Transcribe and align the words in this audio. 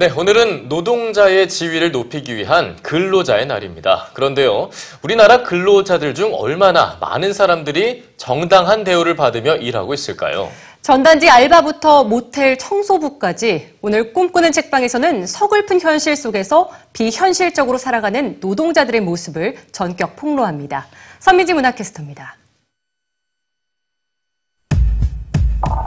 네, 0.00 0.08
오늘은 0.16 0.68
노동자의 0.68 1.48
지위를 1.48 1.90
높이기 1.90 2.36
위한 2.36 2.76
근로자의 2.84 3.46
날입니다. 3.46 4.10
그런데요, 4.12 4.70
우리나라 5.02 5.42
근로자들 5.42 6.14
중 6.14 6.32
얼마나 6.34 6.96
많은 7.00 7.32
사람들이 7.32 8.04
정당한 8.16 8.84
대우를 8.84 9.16
받으며 9.16 9.56
일하고 9.56 9.94
있을까요? 9.94 10.52
전단지 10.82 11.28
알바부터 11.28 12.04
모텔 12.04 12.56
청소부까지 12.58 13.74
오늘 13.82 14.12
꿈꾸는 14.12 14.52
책방에서는 14.52 15.26
서글픈 15.26 15.80
현실 15.80 16.14
속에서 16.14 16.70
비현실적으로 16.92 17.76
살아가는 17.76 18.38
노동자들의 18.40 19.00
모습을 19.00 19.56
전격 19.72 20.14
폭로합니다. 20.14 20.86
선미지 21.18 21.54
문화캐스터입니다. 21.54 22.36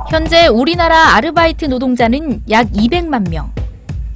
현재 0.09 0.47
우리나라 0.47 1.15
아르바이트 1.15 1.63
노동자는 1.63 2.41
약 2.49 2.67
200만 2.73 3.29
명. 3.29 3.60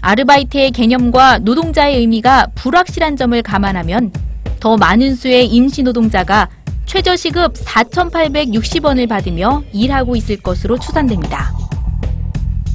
아르바이트의 0.05 0.69
개념과 0.69 1.39
노동자의 1.39 1.97
의미가 1.97 2.49
불확실한 2.53 3.17
점을 3.17 3.41
감안하면 3.41 4.11
더 4.59 4.77
많은 4.77 5.15
수의 5.15 5.47
임시 5.47 5.81
노동자가 5.81 6.47
최저시급 6.85 7.55
4,860원을 7.55 9.09
받으며 9.09 9.63
일하고 9.73 10.15
있을 10.15 10.37
것으로 10.37 10.77
추산됩니다. 10.77 11.51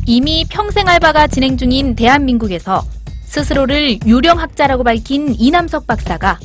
이미 0.07 0.45
평생 0.51 0.89
알바가 0.89 1.29
진행 1.29 1.57
중인 1.57 1.95
대한민국에서 1.95 2.83
스스로를 3.23 4.01
유령학자라고 4.05 4.83
밝힌 4.83 5.33
이남석 5.39 5.87
박사가 5.87 6.41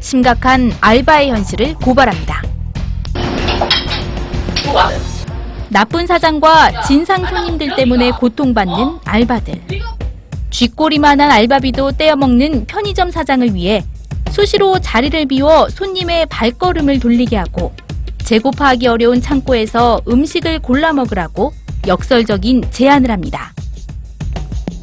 심각한 0.00 0.70
알바의 0.82 1.30
현실을 1.30 1.76
고발합니다. 1.76 2.42
나쁜 5.70 6.06
사장과 6.06 6.82
진상 6.82 7.24
손님들 7.24 7.74
때문에 7.74 8.10
고통받는 8.10 8.98
알바들. 9.06 9.95
쥐꼬리만한 10.56 11.30
알바비도 11.30 11.92
떼어먹는 11.98 12.64
편의점 12.64 13.10
사장을 13.10 13.54
위해 13.54 13.84
수시로 14.30 14.78
자리를 14.78 15.26
비워 15.26 15.68
손님의 15.68 16.24
발걸음을 16.30 16.98
돌리게 16.98 17.36
하고 17.36 17.74
재고파하기 18.24 18.86
어려운 18.86 19.20
창고에서 19.20 20.00
음식을 20.08 20.60
골라 20.60 20.94
먹으라고 20.94 21.52
역설적인 21.86 22.70
제안을 22.70 23.10
합니다. 23.10 23.52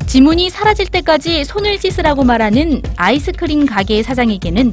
지문이 0.05 0.51
사라질 0.51 0.85
때까지 0.85 1.43
손을 1.43 1.79
씻으라고 1.79 2.23
말하는 2.23 2.83
아이스크림 2.95 3.65
가게 3.65 4.03
사장에게는 4.03 4.71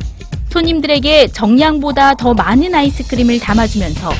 손님들에게 0.50 1.28
정량보다 1.28 2.12
더 2.12 2.34
많은 2.34 2.74
아이스크림을 2.74 3.40
담아주면서 3.40 4.12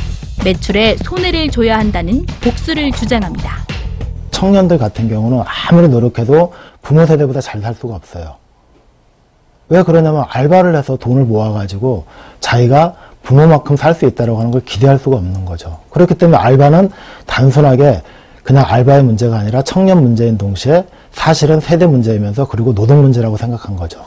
매출에 0.45 0.97
손해를 1.05 1.51
줘야 1.51 1.79
한다는 1.79 2.25
복수를 2.41 2.91
주장합니다. 2.93 3.67
청년들 4.41 4.79
같은 4.79 5.11
경우는 5.11 5.43
아무리 5.69 5.87
노력해도 5.89 6.55
부모 6.81 7.05
세대보다 7.05 7.43
잘 7.43 7.61
살 7.61 7.75
수가 7.75 7.95
없어요. 7.95 8.37
왜 9.69 9.83
그러냐면 9.83 10.25
알바를 10.31 10.75
해서 10.75 10.97
돈을 10.97 11.25
모아가지고 11.25 12.07
자기가 12.41 12.95
부모만큼 13.23 13.77
살 13.77 13.95
수 13.95 14.07
있다고 14.07 14.39
하는 14.39 14.51
걸 14.51 14.63
기대할 14.65 14.99
수가 14.99 15.17
없는 15.19 15.45
거죠. 15.45 15.79
그렇기 15.91 16.15
때문에 16.15 16.39
알바는 16.39 16.91
단순하게 17.27 18.01
그냥 18.43 18.65
알바의 18.67 19.03
문제가 19.05 19.37
아니라 19.37 19.61
청년 19.61 20.03
문제인 20.03 20.39
동시에 20.39 20.87
사실은 21.13 21.61
세대 21.61 21.87
문제이면서 21.87 22.49
그리고 22.49 22.75
노동 22.75 23.03
문제라고 23.03 23.37
생각한 23.37 23.77
거죠. 23.77 24.01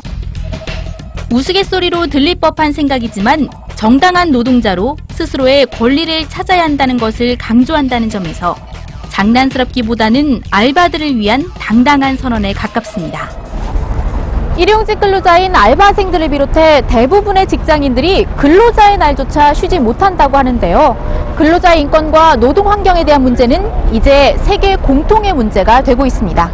우스갯소리로 1.31 2.07
들릴 2.07 2.35
법한 2.35 2.73
생각이지만 2.73 3.49
정당한 3.75 4.31
노동자로 4.31 4.97
스스로의 5.11 5.67
권리를 5.67 6.27
찾아야 6.27 6.63
한다는 6.63 6.97
것을 6.97 7.37
강조한다는 7.37 8.09
점에서 8.09 8.55
장난스럽기보다는 9.13 10.41
알바들을 10.49 11.17
위한 11.17 11.45
당당한 11.59 12.17
선언에 12.17 12.53
가깝습니다. 12.53 13.29
일용직 14.57 14.99
근로자인 14.99 15.55
알바생들을 15.55 16.29
비롯해 16.29 16.81
대부분의 16.87 17.47
직장인들이 17.47 18.25
근로자의 18.37 18.97
날조차 18.97 19.53
쉬지 19.53 19.79
못한다고 19.79 20.37
하는데요. 20.37 21.33
근로자의 21.37 21.81
인권과 21.81 22.35
노동 22.35 22.69
환경에 22.69 23.03
대한 23.03 23.23
문제는 23.23 23.93
이제 23.93 24.35
세계 24.41 24.75
공통의 24.75 25.33
문제가 25.33 25.81
되고 25.81 26.05
있습니다. 26.05 26.51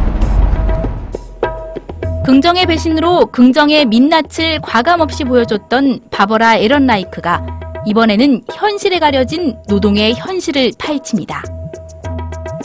긍정의 2.24 2.66
배신으로 2.66 3.26
긍정의 3.26 3.86
민낯을 3.86 4.60
과감없이 4.62 5.24
보여줬던 5.24 6.00
바버라 6.10 6.56
에런 6.56 6.86
라이크가 6.86 7.44
이번에는 7.86 8.42
현실에 8.54 8.98
가려진 8.98 9.56
노동의 9.66 10.14
현실을 10.14 10.72
파헤칩니다. 10.78 11.59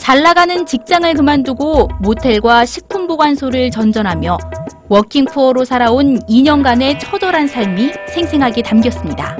잘 0.06 0.22
나가는 0.22 0.64
직장을 0.64 1.12
그만두고 1.14 1.88
모텔과 1.98 2.64
식품 2.64 3.08
보관소를 3.08 3.72
전전하며 3.72 4.38
워킹푸어로 4.88 5.64
살아온 5.64 6.20
2년간의 6.28 7.00
처절한 7.00 7.48
삶이 7.48 7.90
생생하게 8.14 8.62
담겼습니다. 8.62 9.36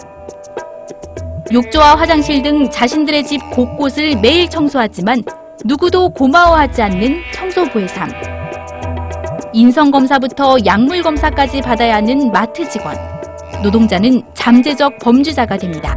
욕조와 1.52 1.94
화장실 1.94 2.42
등 2.42 2.68
자신들의 2.68 3.22
집 3.22 3.48
곳곳을 3.52 4.20
매일 4.20 4.50
청소하지만 4.50 5.22
누구도 5.64 6.08
고마워하지 6.08 6.82
않는 6.82 7.22
청소부의 7.32 7.86
삶. 7.86 8.10
인성검사부터 9.52 10.56
약물검사까지 10.66 11.60
받아야 11.60 11.94
하는 11.94 12.32
마트 12.32 12.68
직원. 12.68 12.96
노동자는 13.62 14.20
잠재적 14.34 14.98
범죄자가 14.98 15.58
됩니다. 15.58 15.96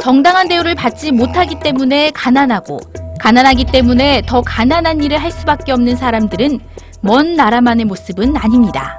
정당한 0.00 0.48
대우를 0.48 0.74
받지 0.74 1.12
못하기 1.12 1.60
때문에 1.60 2.10
가난하고, 2.10 2.80
가난하기 3.22 3.66
때문에 3.66 4.22
더 4.26 4.42
가난한 4.42 5.00
일을 5.00 5.16
할 5.16 5.30
수밖에 5.30 5.70
없는 5.70 5.94
사람들은 5.94 6.58
먼 7.02 7.36
나라만의 7.36 7.84
모습은 7.84 8.36
아닙니다. 8.36 8.98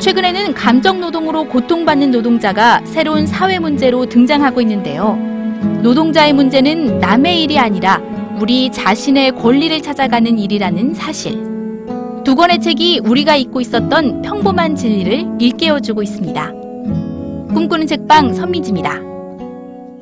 최근에는 0.00 0.54
감정 0.54 1.00
노동으로 1.00 1.44
고통받는 1.44 2.10
노동자가 2.10 2.80
새로운 2.84 3.28
사회 3.28 3.60
문제로 3.60 4.06
등장하고 4.06 4.60
있는데요. 4.62 5.14
노동자의 5.82 6.32
문제는 6.32 6.98
남의 6.98 7.44
일이 7.44 7.60
아니라 7.60 8.02
우리 8.40 8.72
자신의 8.72 9.36
권리를 9.36 9.80
찾아가는 9.82 10.36
일이라는 10.36 10.94
사실. 10.94 11.44
두 12.24 12.34
권의 12.34 12.60
책이 12.60 13.02
우리가 13.04 13.36
잊고 13.36 13.60
있었던 13.60 14.22
평범한 14.22 14.74
진리를 14.74 15.36
일깨워주고 15.38 16.02
있습니다. 16.02 16.52
꿈꾸는 17.54 17.86
책방 17.86 18.34
선미지입니다. 18.34 19.09